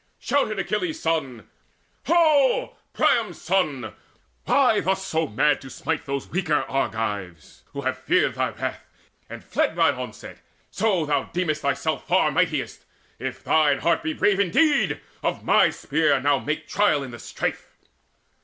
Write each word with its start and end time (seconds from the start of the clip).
Shouted 0.17 0.57
Achilles' 0.57 0.99
son: 0.99 1.47
"Ho, 2.07 2.75
Priam's 2.91 3.39
son, 3.39 3.93
why 4.45 4.79
thus 4.79 5.05
so 5.05 5.27
mad 5.27 5.61
to 5.61 5.69
smite 5.69 6.05
Those 6.07 6.27
weaker 6.27 6.63
Argives, 6.67 7.63
who 7.73 7.81
have 7.81 7.99
feared 7.99 8.33
thy 8.33 8.49
wrath 8.49 8.79
And 9.29 9.43
fled 9.43 9.75
thine 9.75 9.93
onset? 9.93 10.39
So 10.71 11.05
thou 11.05 11.25
deem'st 11.25 11.61
thyself 11.61 12.07
Far 12.07 12.31
mightiest! 12.31 12.83
If 13.19 13.43
thine 13.43 13.77
heart 13.81 14.01
be 14.01 14.13
brave 14.13 14.39
indeed, 14.39 14.99
Of 15.21 15.43
my 15.43 15.69
spear 15.69 16.19
now 16.19 16.39
make 16.39 16.67
trial 16.67 17.03
in 17.03 17.11
the 17.11 17.19
strife." 17.19 17.75